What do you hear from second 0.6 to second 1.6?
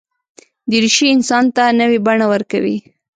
دریشي انسان